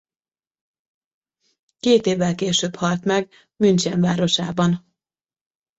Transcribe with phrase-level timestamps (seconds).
[1.79, 4.85] Két évvel később halt meg München városában.